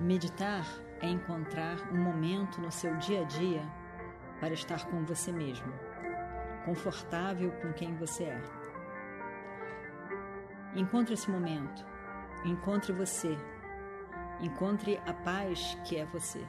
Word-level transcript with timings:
Meditar 0.00 0.66
é 1.00 1.06
encontrar 1.08 1.76
um 1.92 1.96
momento 1.96 2.60
no 2.60 2.70
seu 2.70 2.96
dia 2.96 3.20
a 3.22 3.24
dia 3.24 3.62
para 4.40 4.52
estar 4.52 4.86
com 4.86 5.04
você 5.04 5.30
mesmo, 5.30 5.72
confortável 6.64 7.52
com 7.62 7.72
quem 7.72 7.94
você 7.94 8.24
é. 8.24 8.42
Encontre 10.74 11.14
esse 11.14 11.30
momento, 11.30 11.86
encontre 12.44 12.92
você, 12.92 13.38
encontre 14.40 15.00
a 15.06 15.12
paz 15.14 15.78
que 15.84 15.96
é 15.96 16.04
você. 16.06 16.44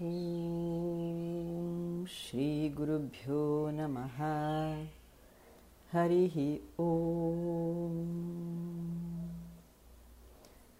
Om 0.00 0.44
Shri 2.06 2.68
Guru 2.74 3.00
Bhyo 3.00 3.72
Namaha 3.72 4.86
Harihi 5.92 6.62
Om 6.76 7.33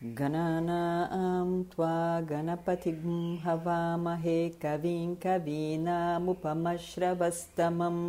गणानां 0.05 1.49
त्वा 1.73 1.93
गणपतिं 2.31 3.13
हवामहे 3.45 4.41
कवीं 4.63 5.07
कवीनामुपमश्रवस्तमम्। 5.23 8.03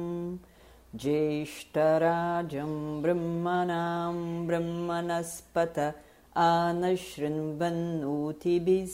ज्येष्ठराजं 1.01 2.73
ब्रह्मणां 3.01 4.15
ब्रह्मणस्पत 4.47 5.77
आनशृण्वन्नूतिभिः 6.47 7.21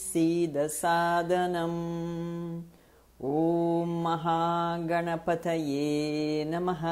सीदसादनम् 0.03 1.81
ॐ 3.31 3.33
महागणपतये 4.03 5.89
नमः। 6.51 6.83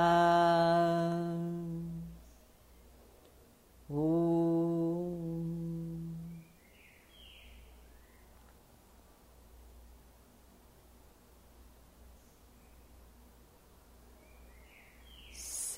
ॐ 3.91 3.93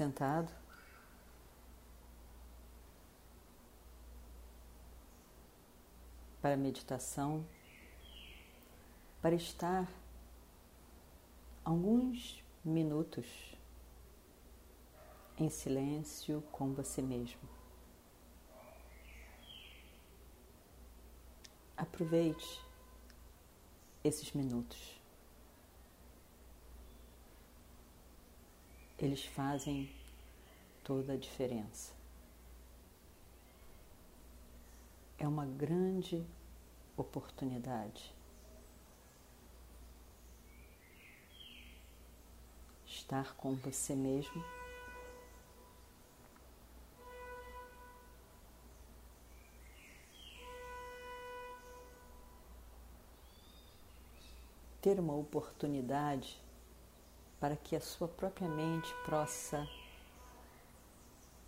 Sentado. 0.01 0.51
para 6.41 6.57
meditação, 6.57 7.45
para 9.21 9.35
estar 9.35 9.87
alguns 11.63 12.43
minutos 12.65 13.55
em 15.37 15.51
silêncio 15.51 16.41
com 16.51 16.73
você 16.73 16.99
mesmo. 17.03 17.47
Aproveite 21.77 22.59
esses 24.03 24.33
minutos. 24.33 25.00
Eles 29.01 29.25
fazem 29.25 29.89
toda 30.83 31.13
a 31.13 31.17
diferença. 31.17 31.99
é 35.21 35.27
uma 35.27 35.45
grande 35.45 36.25
oportunidade. 36.97 38.11
Estar 42.87 43.35
com 43.35 43.53
você 43.53 43.93
mesmo. 43.93 44.43
Ter 54.81 54.99
uma 54.99 55.13
oportunidade 55.13 56.41
para 57.41 57.57
que 57.57 57.75
a 57.75 57.81
sua 57.81 58.07
própria 58.07 58.47
mente 58.47 58.93
possa, 59.03 59.67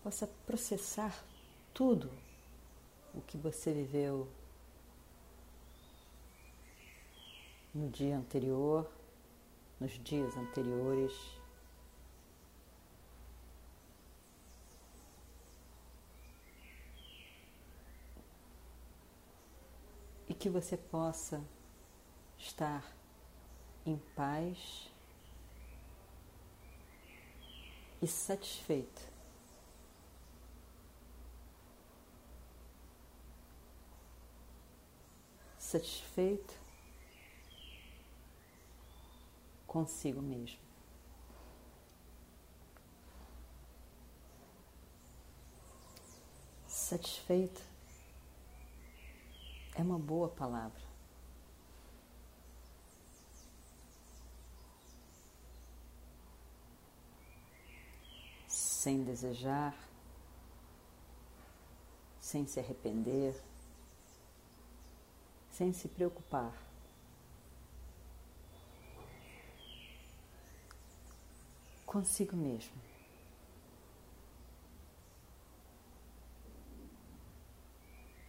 possa 0.01 0.25
processar 0.43 1.23
tudo 1.71 2.09
o 3.13 3.21
que 3.21 3.37
você 3.37 3.71
viveu 3.71 4.27
no 7.71 7.91
dia 7.91 8.17
anterior, 8.17 8.91
nos 9.79 9.91
dias 10.03 10.35
anteriores. 10.35 11.13
E 20.27 20.33
que 20.33 20.49
você 20.49 20.75
possa 20.75 21.39
estar 22.39 22.83
em 23.85 23.97
paz 24.15 24.92
e 28.03 28.07
satisfeito 28.07 29.13
satisfeito 35.57 36.53
consigo 39.65 40.21
mesmo. 40.21 40.59
Satisfeito 46.67 47.59
é 49.73 49.81
uma 49.81 49.97
boa 49.97 50.29
palavra. 50.29 50.92
Sem 58.83 59.01
desejar, 59.05 59.73
sem 62.19 62.45
se 62.45 62.59
arrepender 62.59 63.33
sem 65.53 65.71
se 65.71 65.87
preocupar. 65.87 66.51
Consigo 71.85 72.35
mesmo. 72.35 72.75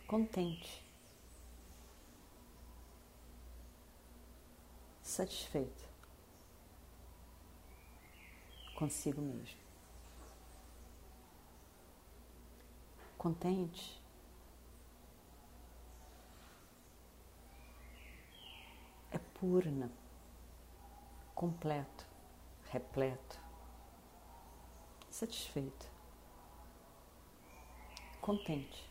Contente. 0.07 0.85
Satisfeito. 5.03 5.85
Consigo 8.77 9.21
mesmo. 9.21 9.64
Contente 13.25 14.05
purna, 19.41 19.91
completo, 21.35 22.07
repleto, 22.71 23.39
satisfeito, 25.11 25.87
contente. 28.21 28.91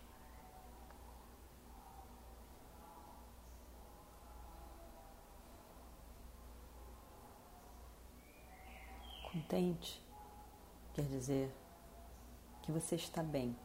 Contente 9.32 10.04
quer 10.96 11.06
dizer 11.06 11.52
que 12.64 12.72
você 12.72 12.96
está 12.96 13.22
bem. 13.22 13.56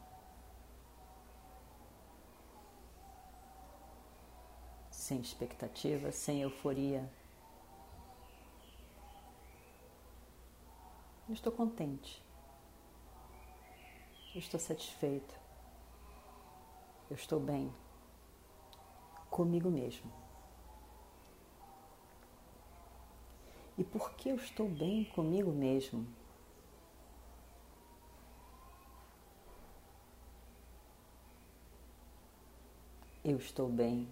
Sem 5.09 5.21
expectativa, 5.21 6.11
sem 6.11 6.43
euforia. 6.43 7.11
Eu 11.27 11.33
estou 11.33 11.51
contente. 11.51 12.23
Eu 14.35 14.39
estou 14.39 14.59
satisfeito. 14.59 15.33
Eu 17.09 17.15
estou 17.15 17.39
bem 17.39 17.73
comigo 19.31 19.71
mesmo. 19.71 20.11
E 23.79 23.83
por 23.83 24.13
que 24.13 24.29
eu 24.29 24.35
estou 24.35 24.69
bem 24.69 25.05
comigo 25.05 25.51
mesmo? 25.51 26.05
Eu 33.23 33.37
estou 33.37 33.67
bem 33.67 34.07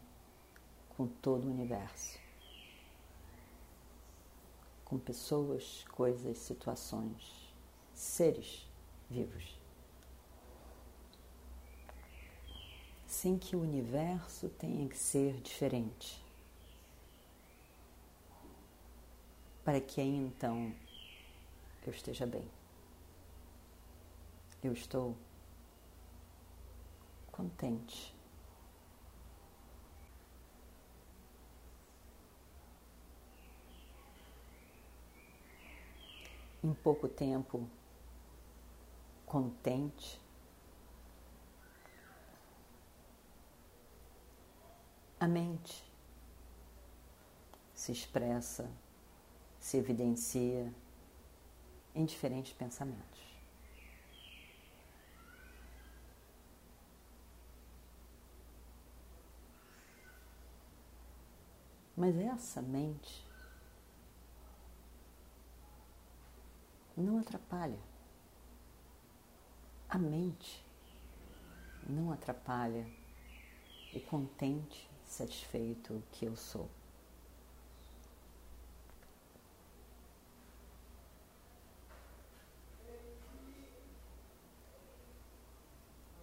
com 0.98 1.08
todo 1.08 1.46
o 1.48 1.52
universo, 1.52 2.18
com 4.84 4.98
pessoas, 4.98 5.86
coisas, 5.92 6.38
situações, 6.40 7.54
seres 7.94 8.68
vivos. 9.10 9.58
sem 13.08 13.38
que 13.38 13.56
o 13.56 13.62
universo 13.62 14.50
tenha 14.50 14.88
que 14.88 14.98
ser 14.98 15.42
diferente. 15.42 16.24
Para 19.64 19.82
que 19.82 20.00
aí 20.00 20.16
então 20.16 20.74
eu 21.86 21.92
esteja 21.92 22.26
bem. 22.26 22.48
Eu 24.62 24.74
estou 24.74 25.16
contente. 27.32 28.17
Em 36.64 36.74
pouco 36.74 37.08
tempo, 37.08 37.68
contente. 39.26 40.20
A 45.20 45.28
mente 45.28 45.84
se 47.74 47.92
expressa, 47.92 48.70
se 49.60 49.78
evidencia 49.78 50.74
em 51.94 52.06
diferentes 52.06 52.54
pensamentos. 52.54 53.28
Mas 61.96 62.16
essa 62.16 62.62
mente 62.62 63.27
não 66.98 67.20
atrapalha. 67.20 67.80
A 69.88 69.98
mente 69.98 70.66
não 71.88 72.12
atrapalha 72.12 72.86
o 73.94 74.00
contente, 74.02 74.90
satisfeito 75.06 76.04
que 76.12 76.26
eu 76.26 76.36
sou. 76.36 76.70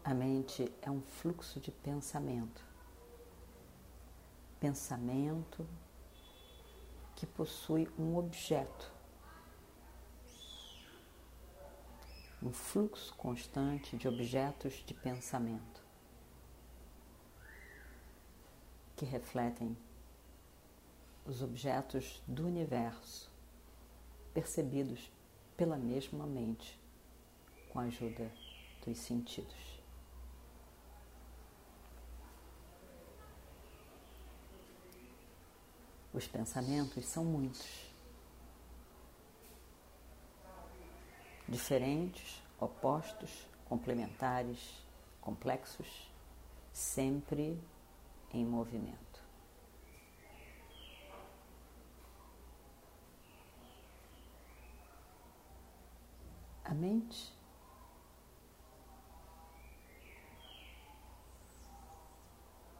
A 0.05 0.13
mente 0.13 0.71
é 0.83 0.91
um 0.91 1.01
fluxo 1.01 1.59
de 1.61 1.71
pensamento 1.71 2.75
pensamento 4.65 5.69
que 7.15 7.27
possui 7.27 7.87
um 7.99 8.17
objeto, 8.17 8.91
um 12.45 12.53
fluxo 12.53 13.15
constante 13.15 13.97
de 13.97 14.07
objetos 14.07 14.85
de 14.87 14.93
pensamento 14.93 15.83
que 18.95 19.07
refletem 19.07 19.75
os 21.25 21.43
objetos 21.43 22.23
do 22.27 22.47
universo 22.47 23.31
percebidos 24.35 25.11
pela 25.57 25.79
mesma 25.79 26.27
mente 26.27 26.79
com 27.71 27.81
a 27.81 27.85
ajuda 27.85 28.31
dos 28.85 28.99
sentidos. 28.99 29.83
Os 36.13 36.27
pensamentos 36.29 37.07
são 37.07 37.25
muitos, 37.25 37.94
diferentes, 41.55 42.43
opostos, 42.59 43.49
complementares, 43.69 44.85
complexos, 45.21 46.11
sempre 46.73 47.57
em 48.33 48.45
movimento. 48.45 49.23
A 56.65 56.75
mente 56.75 57.33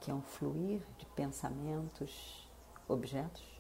que 0.01 0.11
é 0.11 0.15
um 0.15 0.21
fluir 0.21 0.83
de 0.99 1.07
pensamentos 1.07 2.47
objetos. 2.87 3.55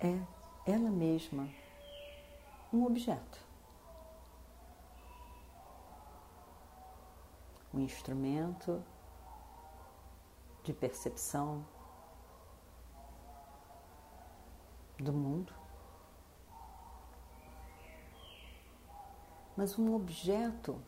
É 0.00 0.18
ela 0.64 0.90
mesma 1.22 1.48
um 2.72 2.84
objeto, 2.86 3.38
um 7.72 7.80
instrumento 7.80 8.82
de 10.64 10.72
percepção 10.72 11.64
do 14.98 15.12
mundo. 15.12 15.52
mas 19.54 19.78
um 19.78 19.94
objeto 19.94 20.80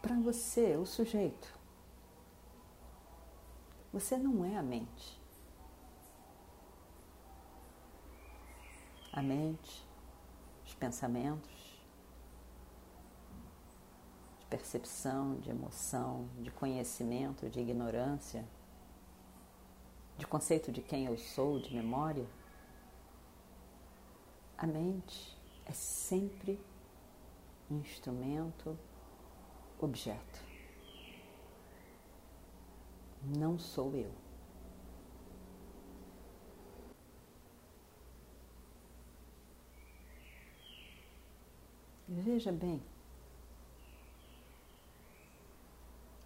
para 0.00 0.16
você, 0.16 0.76
o 0.76 0.86
sujeito. 0.86 1.56
Você 3.92 4.16
não 4.16 4.44
é 4.44 4.56
a 4.56 4.62
mente. 4.62 5.20
A 9.16 9.22
mente, 9.22 9.82
os 10.66 10.74
pensamentos, 10.74 11.80
de 14.38 14.44
percepção, 14.44 15.36
de 15.36 15.48
emoção, 15.48 16.28
de 16.38 16.50
conhecimento, 16.50 17.48
de 17.48 17.58
ignorância, 17.58 18.46
de 20.18 20.26
conceito 20.26 20.70
de 20.70 20.82
quem 20.82 21.06
eu 21.06 21.16
sou, 21.16 21.58
de 21.58 21.74
memória. 21.74 22.26
A 24.58 24.66
mente 24.66 25.34
é 25.64 25.72
sempre 25.72 26.60
instrumento, 27.70 28.78
objeto. 29.78 30.44
Não 33.22 33.58
sou 33.58 33.94
eu. 33.96 34.25
Veja 42.18 42.50
bem, 42.50 42.82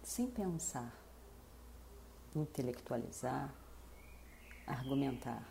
sem 0.01 0.25
pensar, 0.31 0.89
intelectualizar, 2.33 3.53
argumentar. 4.65 5.45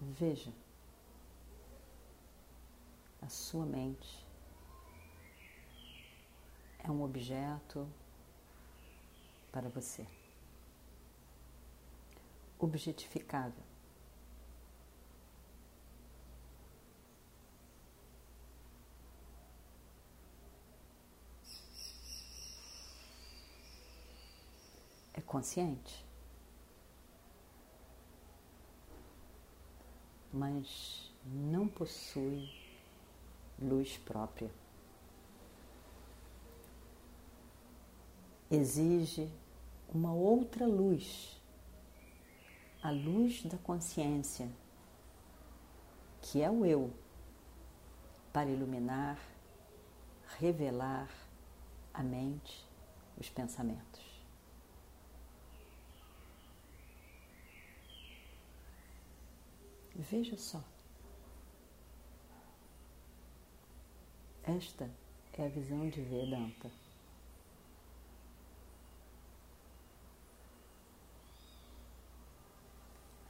Veja 0.00 0.50
a 3.20 3.28
sua 3.28 3.66
mente 3.66 4.26
é 6.78 6.90
um 6.90 7.02
objeto 7.02 7.86
para 9.52 9.68
você, 9.68 10.06
objetificável. 12.58 13.70
É 25.12 25.19
consciente, 25.30 26.04
mas 30.32 31.14
não 31.24 31.68
possui 31.68 32.50
luz 33.56 33.96
própria. 33.98 34.50
Exige 38.50 39.32
uma 39.94 40.12
outra 40.12 40.66
luz, 40.66 41.40
a 42.82 42.90
luz 42.90 43.44
da 43.44 43.56
consciência, 43.58 44.50
que 46.22 46.42
é 46.42 46.50
o 46.50 46.66
eu, 46.66 46.92
para 48.32 48.50
iluminar, 48.50 49.16
revelar 50.40 51.08
a 51.94 52.02
mente, 52.02 52.68
os 53.16 53.30
pensamentos. 53.30 54.09
Veja 60.10 60.36
só. 60.36 60.60
Esta 64.42 64.90
é 65.34 65.46
a 65.46 65.48
visão 65.48 65.88
de 65.88 66.02
Vedanta. 66.02 66.70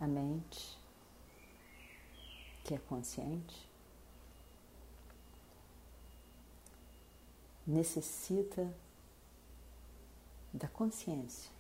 a 0.01 0.07
mente, 0.07 0.79
que 2.65 2.73
é 2.73 2.79
consciente, 2.79 3.69
necessita 7.67 8.75
da 10.55 10.67
consciência 10.69 11.51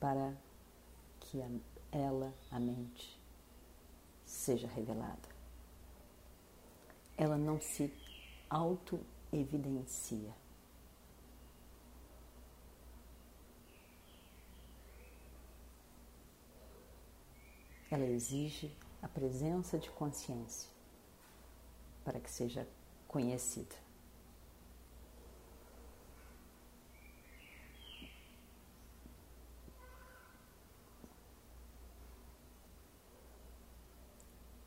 para 0.00 0.34
que 1.20 1.42
ela, 1.92 2.34
a 2.50 2.58
mente, 2.58 3.18
seja 4.24 4.66
revelada. 4.66 5.28
Ela 7.16 7.36
não 7.36 7.60
se 7.60 7.92
auto-evidencia. 8.50 10.34
Ela 17.90 18.04
exige 18.04 18.76
a 19.00 19.08
presença 19.08 19.78
de 19.78 19.88
consciência 19.90 20.68
para 22.04 22.20
que 22.20 22.30
seja 22.30 22.68
conhecida. 23.06 23.85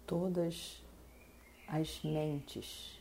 Todas 0.10 0.82
as 1.68 2.02
mentes 2.04 3.00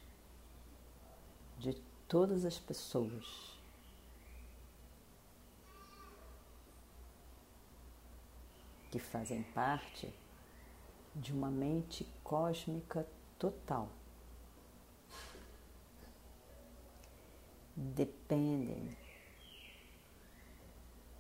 de 1.59 1.73
todas 2.07 2.45
as 2.45 2.59
pessoas 2.59 3.59
que 8.91 8.99
fazem 8.99 9.43
parte 9.55 10.12
de 11.17 11.33
uma 11.33 11.50
mente 11.50 12.07
cósmica 12.23 13.09
total. 13.38 13.88
Dependem 17.75 18.95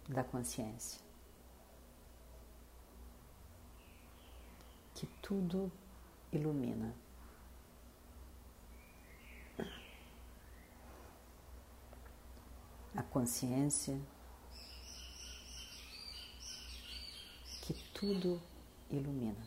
da 0.06 0.22
consciência. 0.22 1.00
Que 4.94 5.06
tudo 5.28 5.70
ilumina. 6.32 6.94
A 12.96 13.02
consciência 13.02 14.00
que 17.60 17.74
tudo 17.92 18.40
ilumina. 18.90 19.46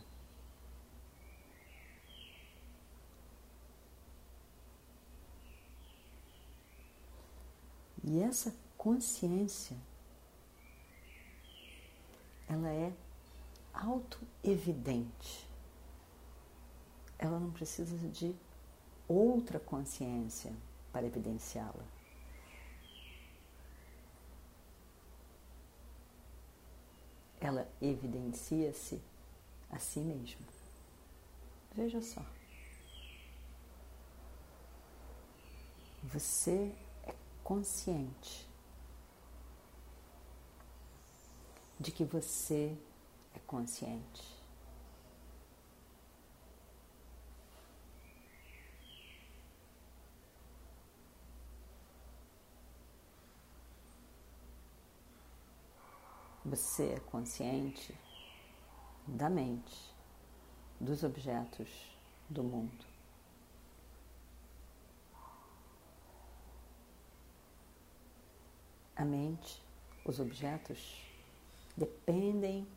E 8.04 8.20
essa 8.20 8.54
consciência, 8.78 9.76
ela 12.48 12.68
é 12.68 12.92
auto-evidente. 13.74 15.51
Ela 17.22 17.38
não 17.38 17.52
precisa 17.52 17.96
de 18.08 18.34
outra 19.06 19.60
consciência 19.60 20.52
para 20.92 21.06
evidenciá-la. 21.06 21.84
Ela 27.40 27.68
evidencia-se 27.80 29.00
a 29.70 29.78
si 29.78 30.00
mesma. 30.00 30.44
Veja 31.76 32.02
só. 32.02 32.26
Você 36.02 36.74
é 37.04 37.14
consciente 37.44 38.48
de 41.78 41.92
que 41.92 42.04
você 42.04 42.76
é 43.32 43.38
consciente. 43.46 44.41
Você 56.52 56.92
é 56.92 57.00
consciente 57.00 57.98
da 59.06 59.30
mente, 59.30 59.96
dos 60.78 61.02
objetos 61.02 61.96
do 62.28 62.44
mundo. 62.44 62.84
A 68.94 69.02
mente, 69.02 69.64
os 70.04 70.20
objetos 70.20 71.02
dependem 71.74 72.68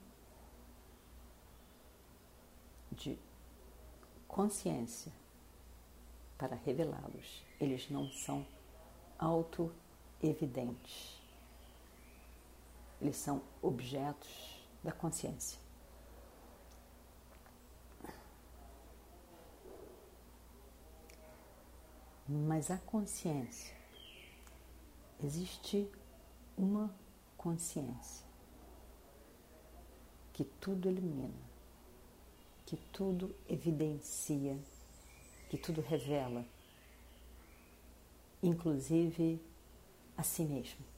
de 2.94 3.20
consciência 4.26 5.12
para 6.38 6.56
revelá-los. 6.56 7.44
Eles 7.60 7.90
não 7.90 8.10
são 8.10 8.48
auto-evidentes. 9.20 11.15
Eles 13.02 13.18
são 13.18 13.42
objetos 13.62 14.66
da 14.84 14.92
consciência. 14.92 15.60
Mas 22.28 22.72
a 22.72 22.78
consciência, 22.78 23.76
existe 25.24 25.88
uma 26.58 26.94
consciência 27.38 28.26
que 30.34 30.44
tudo 30.44 30.90
ilumina, 30.90 31.34
que 32.66 32.76
tudo 32.92 33.34
evidencia, 33.48 34.58
que 35.50 35.58
tudo 35.58 35.82
revela, 35.82 36.46
inclusive 38.42 39.40
a 40.18 40.24
si 40.24 40.44
mesmo. 40.44 40.95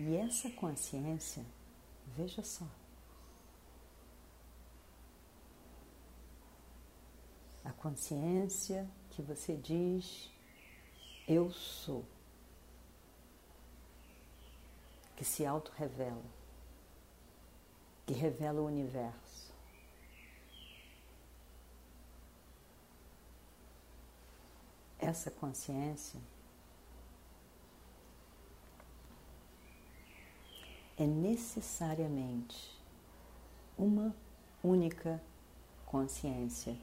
E 0.00 0.14
essa 0.14 0.48
consciência, 0.50 1.44
veja 2.16 2.40
só, 2.44 2.64
a 7.64 7.72
consciência 7.72 8.88
que 9.10 9.20
você 9.20 9.56
diz 9.56 10.30
eu 11.26 11.50
sou, 11.50 12.04
que 15.16 15.24
se 15.24 15.44
auto-revela, 15.44 16.22
que 18.06 18.14
revela 18.14 18.60
o 18.60 18.66
universo. 18.66 19.52
Essa 25.00 25.28
consciência 25.28 26.20
é 30.98 31.06
necessariamente 31.06 32.76
uma 33.78 34.12
única 34.62 35.22
consciência, 35.86 36.76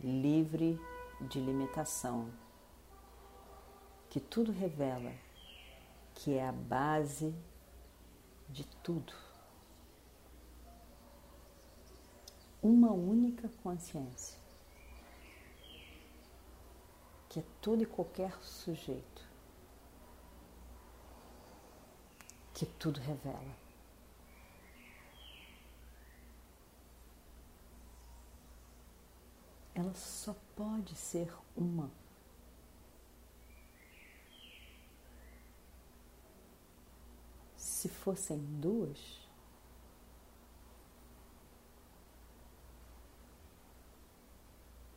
livre 0.00 0.80
de 1.22 1.40
limitação, 1.40 2.30
que 4.08 4.20
tudo 4.20 4.52
revela, 4.52 5.12
que 6.14 6.34
é 6.34 6.46
a 6.46 6.52
base 6.52 7.34
de 8.48 8.64
tudo. 8.84 9.12
Uma 12.62 12.92
única 12.92 13.48
consciência, 13.64 14.38
que 17.28 17.40
é 17.40 17.44
todo 17.60 17.82
e 17.82 17.86
qualquer 17.86 18.32
sujeito 18.42 19.29
que 22.60 22.66
tudo 22.66 23.00
revela. 23.00 23.56
Ela 29.74 29.94
só 29.94 30.36
pode 30.54 30.94
ser 30.94 31.32
uma. 31.56 31.90
Se 37.56 37.88
fossem 37.88 38.36
duas, 38.60 39.26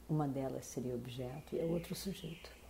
uma 0.09 0.27
delas 0.27 0.65
seria 0.65 0.93
objeto 0.93 1.55
e 1.55 1.61
a 1.61 1.63
outra 1.63 1.95
sujeito. 1.95 2.62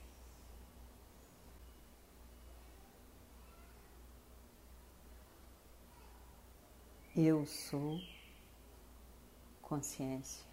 Eu 7.16 7.46
sou 7.46 8.02
consciência 9.62 10.44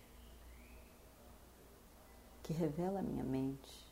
que 2.42 2.52
revela 2.52 3.00
a 3.00 3.02
minha 3.02 3.24
mente, 3.24 3.90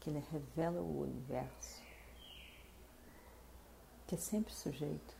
que 0.00 0.08
ele 0.08 0.24
revela 0.32 0.80
o 0.80 1.02
universo, 1.02 1.82
que 4.06 4.14
é 4.14 4.18
sempre 4.18 4.50
sujeito, 4.54 5.14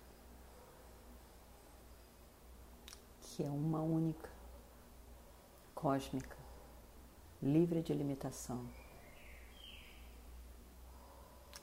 que 3.20 3.44
é 3.44 3.50
uma 3.50 3.82
única, 3.82 4.30
cósmica, 5.74 6.38
livre 7.42 7.82
de 7.82 7.92
limitação, 7.92 8.66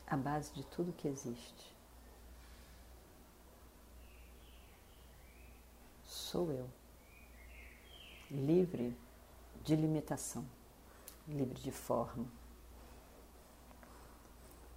a 0.06 0.16
base 0.16 0.54
de 0.54 0.64
tudo 0.68 0.94
que 0.94 1.08
existe. 1.08 1.77
Sou 6.28 6.52
eu, 6.52 6.70
livre 8.30 8.94
de 9.64 9.78
limitação, 9.78 10.46
livre 11.26 11.58
de 11.62 11.72
forma. 11.72 12.26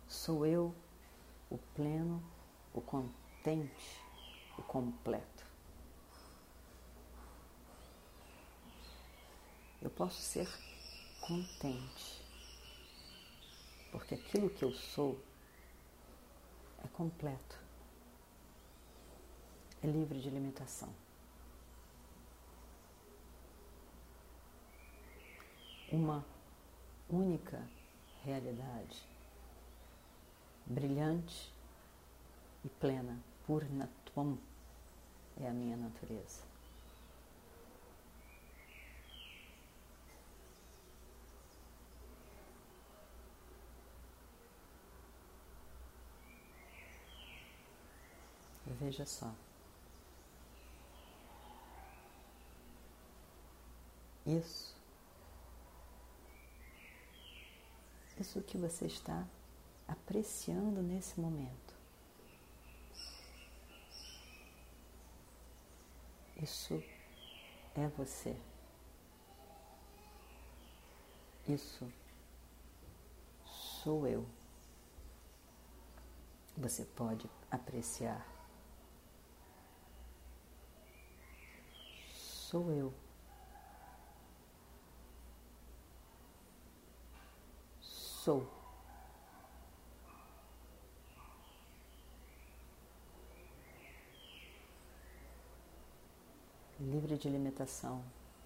Sou 0.07 0.47
eu 0.47 0.73
o 1.51 1.59
pleno, 1.75 2.23
o 2.73 2.81
contente, 2.81 4.01
o 4.57 4.63
completo. 4.63 5.45
Eu 9.83 9.91
posso 9.91 10.23
ser 10.23 10.49
contente, 11.21 12.25
porque 13.91 14.15
aquilo 14.15 14.51
que 14.51 14.65
eu 14.65 14.73
sou 14.73 15.21
é 16.85 16.87
completo, 16.89 17.59
é 19.83 19.89
livre 19.89 20.21
de 20.21 20.31
limitação. 20.31 21.10
Uma 25.93 26.25
única 27.09 27.61
realidade, 28.25 29.03
brilhante 30.67 31.53
e 32.65 32.69
plena, 32.69 33.19
Purnatvam 33.47 34.39
é 35.41 35.49
a 35.49 35.53
minha 35.53 35.77
natureza. 35.77 36.49
Veja 48.79 49.05
só. 49.05 49.31
Isso 54.25 54.80
isso 58.21 58.43
que 58.43 58.59
você 58.59 58.87
está 58.87 59.27
apreciando 59.89 60.83
nesse 60.83 61.19
momento. 61.19 61.75
Isso 66.37 66.83
é 67.75 67.89
você. 67.89 68.37
Isso 71.49 71.91
sou 73.45 74.07
eu. 74.07 74.27
Você 76.57 76.85
pode 76.85 77.29
apreciar. 77.51 78.27
Sou 82.13 82.71
eu. 82.71 82.93
Sou. 88.25 88.47
Livre 96.79 97.17
de 97.17 97.29
limitação, 97.29 98.03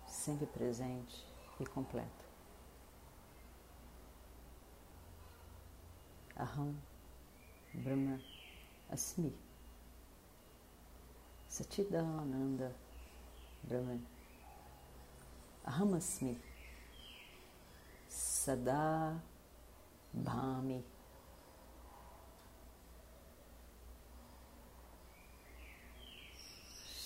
sempre 0.06 0.46
presente 0.46 1.24
e 1.58 1.66
completo. 1.66 2.24
Aham, 6.36 6.74
Brahma, 7.72 8.20
Asmi. 8.90 9.32
Satidananda, 11.48 12.74
Brahman. 13.62 14.04
Aham 15.64 15.96
Asmi. 15.96 16.40
Sada 18.08 19.22
Bhami. 20.14 20.84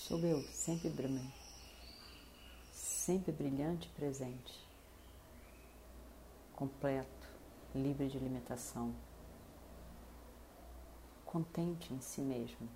Sou 0.09 0.19
eu, 0.19 0.41
sempre 0.43 0.89
Brahman, 0.89 1.31
sempre 2.71 3.31
brilhante 3.31 3.87
e 3.87 3.91
presente, 3.91 4.67
completo, 6.55 7.27
livre 7.75 8.07
de 8.07 8.17
limitação, 8.17 8.95
contente 11.25 11.93
em 11.93 12.01
si 12.01 12.21
mesmo. 12.21 12.67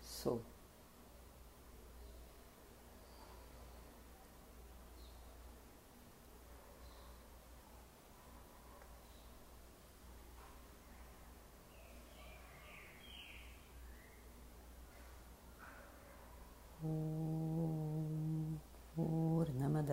Sou. 0.00 0.42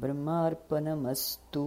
ब्रह्मार्पणमस्तु 0.00 1.64